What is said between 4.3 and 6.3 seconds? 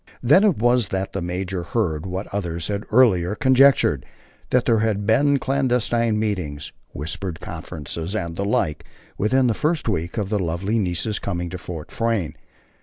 that there had been clandestine